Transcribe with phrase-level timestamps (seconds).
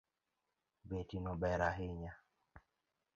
[0.89, 2.13] Betino ber ahinya